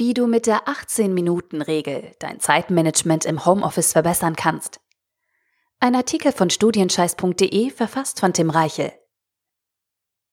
[0.00, 4.80] Wie du mit der 18-Minuten-Regel dein Zeitmanagement im Homeoffice verbessern kannst.
[5.78, 8.94] Ein Artikel von studienscheiß.de verfasst von Tim Reichel.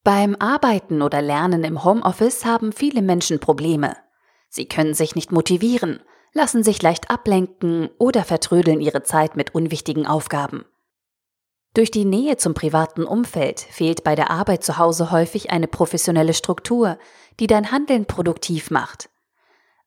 [0.06, 3.98] Beim Arbeiten oder Lernen im Homeoffice haben viele Menschen Probleme.
[4.48, 10.08] Sie können sich nicht motivieren, lassen sich leicht ablenken oder vertrödeln ihre Zeit mit unwichtigen
[10.08, 10.64] Aufgaben.
[11.74, 16.34] Durch die Nähe zum privaten Umfeld fehlt bei der Arbeit zu Hause häufig eine professionelle
[16.34, 16.98] Struktur,
[17.42, 19.10] die dein Handeln produktiv macht.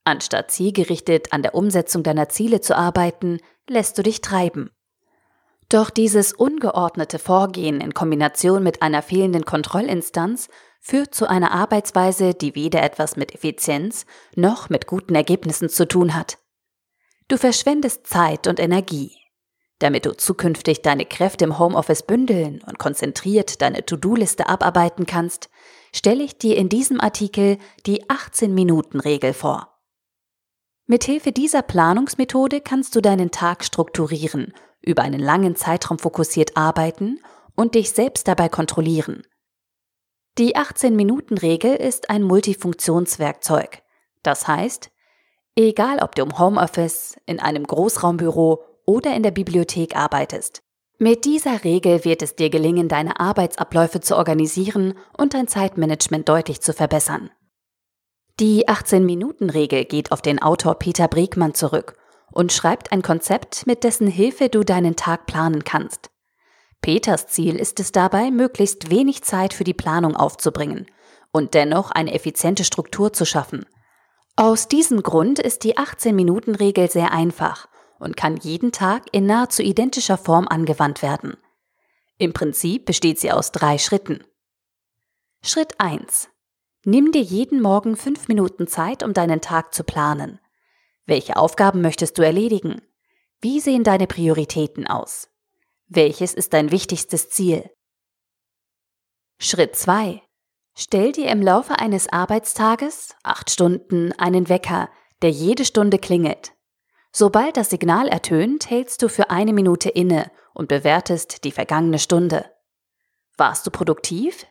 [0.05, 4.71] Anstatt zielgerichtet an der Umsetzung deiner Ziele zu arbeiten, lässt du dich treiben.
[5.69, 10.49] Doch dieses ungeordnete Vorgehen in Kombination mit einer fehlenden Kontrollinstanz
[10.81, 14.05] führt zu einer Arbeitsweise, die weder etwas mit Effizienz
[14.35, 16.39] noch mit guten Ergebnissen zu tun hat.
[17.29, 19.17] Du verschwendest Zeit und Energie.
[19.79, 25.49] Damit du zukünftig deine Kräfte im Homeoffice bündeln und konzentriert deine To-Do-Liste abarbeiten kannst,
[25.95, 29.80] stelle ich dir in diesem Artikel die 18-Minuten-Regel vor.
[30.91, 34.53] Mithilfe dieser Planungsmethode kannst du deinen Tag strukturieren
[34.83, 37.21] über einen langen Zeitraum fokussiert arbeiten
[37.55, 39.23] und dich selbst dabei kontrollieren.
[40.37, 43.85] Die 18-Minuten-Regel ist ein Multifunktionswerkzeug.
[44.25, 44.91] Das heißt,
[45.55, 50.65] egal ob du im Homeoffice, in einem Großraumbüro oder in der Bibliothek arbeitest,
[50.99, 56.61] mit dieser Regel wird es dir gelingen, deine Arbeitsabläufe zu organisieren und dein Zeitmanagement deutlich
[56.63, 57.31] zu verbessern.
[58.41, 61.99] Die 18-Minuten-Regel geht auf den Autor Peter Bregmann zurück
[62.33, 66.11] und schreibt ein Konzept, mit dessen Hilfe du deinen Tag planen kannst.
[66.81, 70.87] Peters Ziel ist es dabei, möglichst wenig Zeit für die Planung aufzubringen
[71.33, 73.67] und dennoch eine effiziente Struktur zu schaffen.
[74.37, 77.69] Aus diesem Grund ist die 18-Minuten-Regel sehr einfach
[77.99, 81.37] und kann jeden Tag in nahezu identischer Form angewandt werden.
[82.17, 84.25] Im Prinzip besteht sie aus drei Schritten.
[85.43, 86.31] Schritt 1.
[86.85, 90.41] Nimm dir jeden Morgen fünf Minuten Zeit, um deinen Tag zu planen.
[91.05, 92.81] Welche Aufgaben möchtest du erledigen?
[93.43, 95.29] Wie sehen deine Prioritäten aus?
[95.89, 97.69] Welches ist dein wichtigstes Ziel?
[99.39, 100.23] Schritt 2.
[100.75, 104.89] Stell dir im Laufe eines Arbeitstages, acht Stunden, einen Wecker,
[105.21, 106.53] der jede Stunde klingelt.
[107.13, 112.51] Sobald das Signal ertönt, hältst du für eine Minute inne und bewertest die vergangene Stunde.
[113.37, 114.47] Warst du produktiv?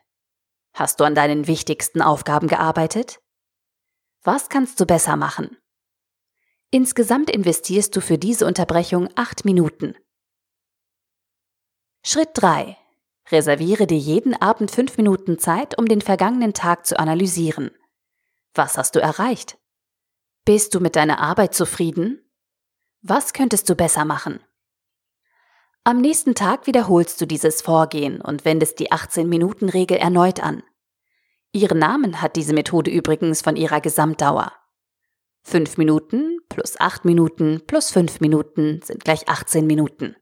[0.79, 3.19] Hast du an deinen wichtigsten Aufgaben gearbeitet?
[4.23, 5.57] Was kannst du besser machen?
[6.71, 9.95] Insgesamt investierst du für diese Unterbrechung acht Minuten.
[12.01, 12.77] Schritt 3.
[13.29, 17.71] Reserviere dir jeden Abend fünf Minuten Zeit, um den vergangenen Tag zu analysieren.
[18.53, 19.57] Was hast du erreicht?
[20.45, 22.21] Bist du mit deiner Arbeit zufrieden?
[23.01, 24.39] Was könntest du besser machen?
[25.83, 30.63] Am nächsten Tag wiederholst du dieses Vorgehen und wendest die 18-Minuten-Regel erneut an.
[31.51, 34.53] Ihren Namen hat diese Methode übrigens von ihrer Gesamtdauer.
[35.43, 40.15] 5 Minuten plus 8 Minuten plus 5 Minuten sind gleich 18 Minuten.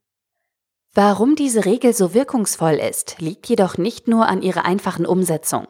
[0.94, 5.68] Warum diese Regel so wirkungsvoll ist, liegt jedoch nicht nur an ihrer einfachen Umsetzung.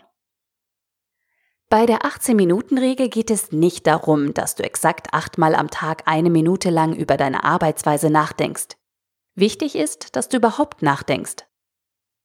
[1.70, 6.70] Bei der 18-Minuten-Regel geht es nicht darum, dass du exakt achtmal am Tag eine Minute
[6.70, 8.78] lang über deine Arbeitsweise nachdenkst.
[9.36, 11.44] Wichtig ist, dass du überhaupt nachdenkst.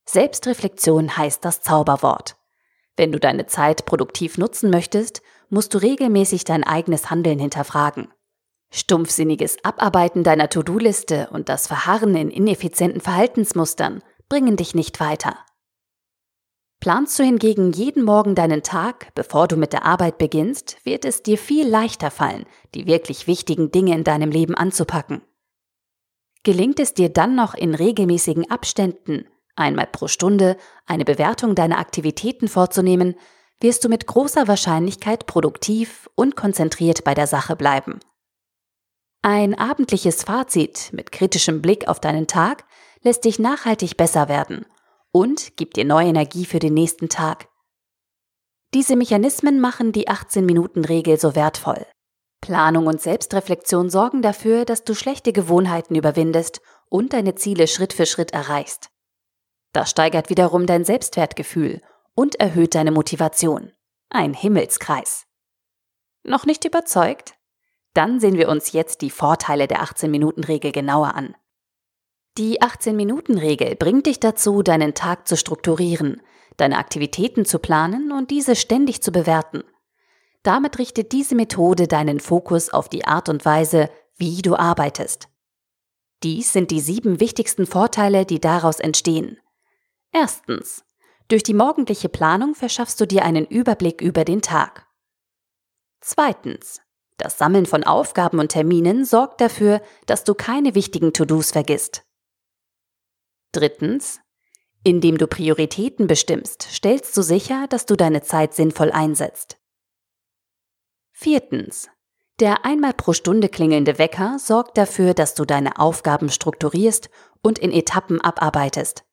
[0.04, 2.36] Selbstreflexion heißt das Zauberwort.
[2.96, 8.08] Wenn du deine Zeit produktiv nutzen möchtest, musst du regelmäßig dein eigenes Handeln hinterfragen.
[8.70, 15.36] Stumpfsinniges Abarbeiten deiner To-Do-Liste und das Verharren in ineffizienten Verhaltensmustern bringen dich nicht weiter.
[16.80, 21.22] Planst du hingegen jeden Morgen deinen Tag, bevor du mit der Arbeit beginnst, wird es
[21.22, 25.22] dir viel leichter fallen, die wirklich wichtigen Dinge in deinem Leben anzupacken.
[26.42, 32.48] Gelingt es dir dann noch in regelmäßigen Abständen, einmal pro Stunde, eine Bewertung deiner Aktivitäten
[32.48, 33.16] vorzunehmen,
[33.60, 38.00] wirst du mit großer Wahrscheinlichkeit produktiv und konzentriert bei der Sache bleiben.
[39.22, 42.64] Ein abendliches Fazit mit kritischem Blick auf deinen Tag
[43.02, 44.66] lässt dich nachhaltig besser werden
[45.12, 47.48] und gibt dir neue Energie für den nächsten Tag.
[48.74, 51.86] Diese Mechanismen machen die 18-Minuten-Regel so wertvoll.
[52.40, 58.06] Planung und Selbstreflexion sorgen dafür, dass du schlechte Gewohnheiten überwindest und deine Ziele Schritt für
[58.06, 58.91] Schritt erreichst.
[59.72, 61.80] Das steigert wiederum dein Selbstwertgefühl
[62.14, 63.72] und erhöht deine Motivation.
[64.10, 65.26] Ein Himmelskreis.
[66.24, 67.34] Noch nicht überzeugt?
[67.94, 71.34] Dann sehen wir uns jetzt die Vorteile der 18-Minuten-Regel genauer an.
[72.38, 76.22] Die 18-Minuten-Regel bringt dich dazu, deinen Tag zu strukturieren,
[76.56, 79.64] deine Aktivitäten zu planen und diese ständig zu bewerten.
[80.42, 85.28] Damit richtet diese Methode deinen Fokus auf die Art und Weise, wie du arbeitest.
[86.22, 89.38] Dies sind die sieben wichtigsten Vorteile, die daraus entstehen.
[90.12, 90.84] Erstens.
[91.28, 94.86] Durch die morgendliche Planung verschaffst du dir einen Überblick über den Tag.
[96.00, 96.80] Zweitens.
[97.16, 102.04] Das Sammeln von Aufgaben und Terminen sorgt dafür, dass du keine wichtigen To-Dos vergisst.
[103.52, 104.20] Drittens,
[104.82, 109.58] indem du Prioritäten bestimmst, stellst du sicher, dass du deine Zeit sinnvoll einsetzt.
[111.12, 111.88] Viertens,
[112.40, 117.08] der einmal pro Stunde klingelnde Wecker sorgt dafür, dass du deine Aufgaben strukturierst
[117.42, 119.04] und in Etappen abarbeitest.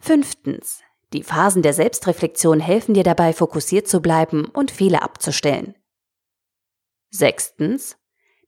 [0.00, 0.80] Fünftens,
[1.12, 5.74] die Phasen der Selbstreflexion helfen dir dabei, fokussiert zu bleiben und Fehler abzustellen.
[7.10, 7.96] Sechstens,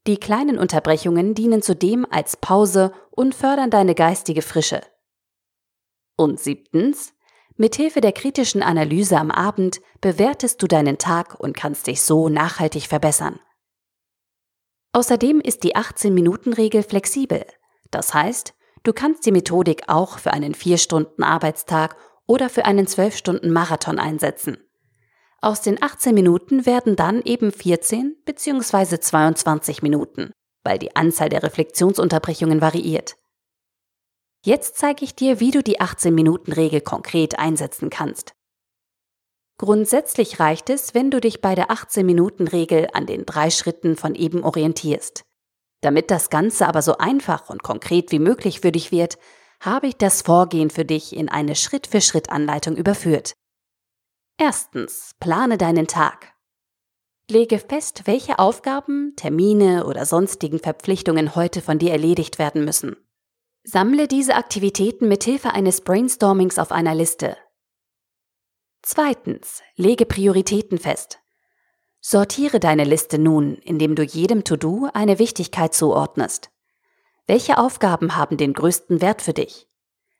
[0.06, 4.80] die kleinen Unterbrechungen dienen zudem als Pause und fördern deine geistige Frische.
[6.16, 7.14] Und siebtens,
[7.56, 12.86] mithilfe der kritischen Analyse am Abend bewertest du deinen Tag und kannst dich so nachhaltig
[12.88, 13.38] verbessern.
[14.92, 17.44] Außerdem ist die 18-Minuten-Regel flexibel.
[17.90, 21.96] Das heißt, du kannst die Methodik auch für einen 4-Stunden-Arbeitstag
[22.26, 24.58] oder für einen 12-Stunden-Marathon einsetzen.
[25.40, 29.00] Aus den 18 Minuten werden dann eben 14 bzw.
[29.00, 30.30] 22 Minuten,
[30.62, 33.16] weil die Anzahl der Reflexionsunterbrechungen variiert.
[34.44, 38.32] Jetzt zeige ich dir, wie du die 18-Minuten-Regel konkret einsetzen kannst.
[39.58, 44.42] Grundsätzlich reicht es, wenn du dich bei der 18-Minuten-Regel an den drei Schritten von eben
[44.42, 45.22] orientierst.
[45.82, 49.18] Damit das Ganze aber so einfach und konkret wie möglich für dich wird,
[49.60, 53.34] habe ich das Vorgehen für dich in eine Schritt-für-Schritt-Anleitung überführt.
[54.38, 56.32] Erstens, plane deinen Tag.
[57.28, 62.96] Lege fest, welche Aufgaben, Termine oder sonstigen Verpflichtungen heute von dir erledigt werden müssen.
[63.64, 67.36] Sammle diese Aktivitäten mit Hilfe eines Brainstormings auf einer Liste.
[68.82, 71.21] Zweitens, lege Prioritäten fest.
[72.04, 76.50] Sortiere deine Liste nun, indem du jedem To-Do eine Wichtigkeit zuordnest.
[77.28, 79.68] Welche Aufgaben haben den größten Wert für dich?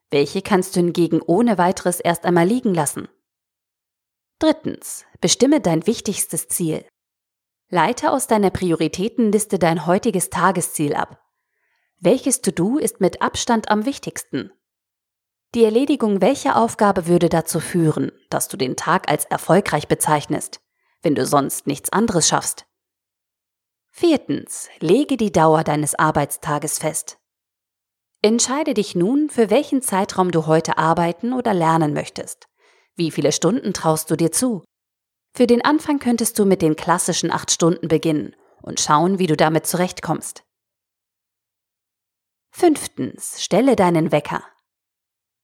[0.08, 3.08] Welche kannst du hingegen ohne weiteres erst einmal liegen lassen?
[4.38, 6.86] Drittens, bestimme dein wichtigstes Ziel.
[7.68, 11.20] Leite aus deiner Prioritätenliste dein heutiges Tagesziel ab.
[11.98, 14.52] Welches To-Do ist mit Abstand am wichtigsten?
[15.56, 20.61] Die Erledigung welcher Aufgabe würde dazu führen, dass du den Tag als erfolgreich bezeichnest,
[21.02, 22.66] wenn du sonst nichts anderes schaffst?
[23.90, 27.18] Viertens, lege die Dauer deines Arbeitstages fest.
[28.22, 32.46] Entscheide dich nun, für welchen Zeitraum du heute arbeiten oder lernen möchtest.
[32.94, 34.64] Wie viele Stunden traust du dir zu?
[35.34, 39.36] Für den Anfang könntest du mit den klassischen acht Stunden beginnen und schauen, wie du
[39.36, 40.44] damit zurechtkommst.
[42.50, 44.44] Fünftens, stelle deinen Wecker.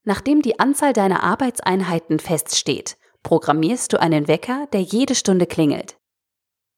[0.05, 5.97] Nachdem die Anzahl deiner Arbeitseinheiten feststeht, programmierst du einen Wecker, der jede Stunde klingelt.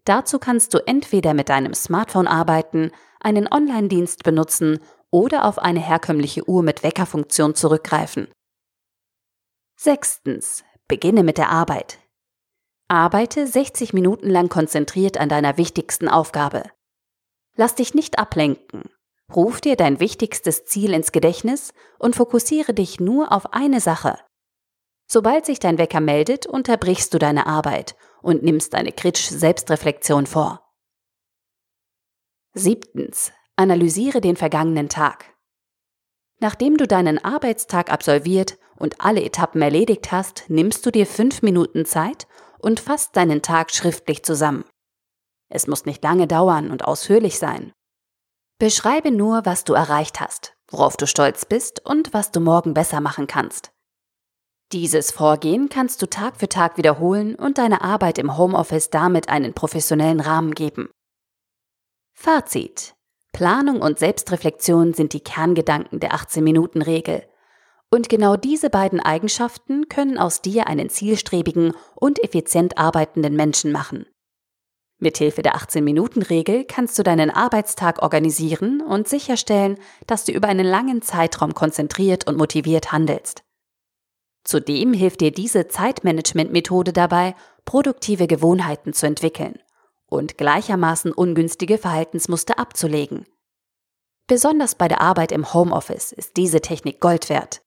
[0.05, 2.91] Dazu kannst du entweder mit deinem Smartphone arbeiten,
[3.21, 8.29] einen Online-Dienst benutzen oder auf eine herkömmliche Uhr mit Weckerfunktion zurückgreifen.
[9.77, 10.65] Sechstens.
[10.89, 11.99] Beginne mit der Arbeit.
[12.89, 16.65] Arbeite 60 Minuten lang konzentriert an deiner wichtigsten Aufgabe.
[17.55, 18.91] Lass dich nicht ablenken.
[19.33, 24.19] Ruf dir dein wichtigstes Ziel ins Gedächtnis und fokussiere dich nur auf eine Sache.
[25.13, 30.65] Sobald sich dein Wecker meldet, unterbrichst du deine Arbeit und nimmst eine kritische Selbstreflexion vor.
[32.55, 33.33] Siebtens.
[33.57, 35.35] Analysiere den vergangenen Tag.
[36.39, 41.85] Nachdem du deinen Arbeitstag absolviert und alle Etappen erledigt hast, nimmst du dir fünf Minuten
[41.87, 42.29] Zeit
[42.61, 44.65] und fasst deinen Tag schriftlich zusammen.
[45.49, 47.73] Es muss nicht lange dauern und ausführlich sein.
[48.61, 53.01] Beschreibe nur, was du erreicht hast, worauf du stolz bist und was du morgen besser
[53.01, 53.73] machen kannst.
[54.73, 59.53] Dieses Vorgehen kannst du Tag für Tag wiederholen und deiner Arbeit im Homeoffice damit einen
[59.53, 60.91] professionellen Rahmen geben.
[62.13, 62.95] Fazit.
[63.33, 67.27] Planung und Selbstreflexion sind die Kerngedanken der 18-Minuten-Regel.
[67.91, 74.07] Und genau diese beiden Eigenschaften können aus dir einen zielstrebigen und effizient arbeitenden Menschen machen.
[74.99, 81.03] Mithilfe der 18-Minuten-Regel kannst du deinen Arbeitstag organisieren und sicherstellen, dass du über einen langen
[81.03, 83.43] Zeitraum konzentriert und motiviert handelst.
[84.45, 89.59] Zudem hilft dir diese Zeitmanagement-Methode dabei, produktive Gewohnheiten zu entwickeln
[90.07, 93.27] und gleichermaßen ungünstige Verhaltensmuster abzulegen.
[94.27, 97.63] Besonders bei der Arbeit im Homeoffice ist diese Technik Gold wert.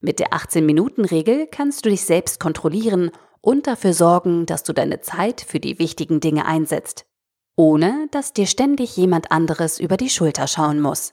[0.00, 5.40] Mit der 18-Minuten-Regel kannst du dich selbst kontrollieren und dafür sorgen, dass du deine Zeit
[5.40, 7.06] für die wichtigen Dinge einsetzt,
[7.56, 11.12] ohne dass dir ständig jemand anderes über die Schulter schauen muss.